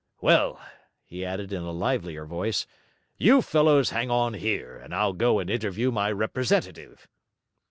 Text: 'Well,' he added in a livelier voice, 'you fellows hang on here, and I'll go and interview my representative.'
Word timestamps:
'Well,' 0.19 0.59
he 1.05 1.23
added 1.23 1.53
in 1.53 1.61
a 1.61 1.69
livelier 1.69 2.25
voice, 2.25 2.65
'you 3.19 3.43
fellows 3.43 3.91
hang 3.91 4.09
on 4.09 4.33
here, 4.33 4.75
and 4.75 4.95
I'll 4.95 5.13
go 5.13 5.37
and 5.37 5.47
interview 5.47 5.91
my 5.91 6.11
representative.' 6.11 7.07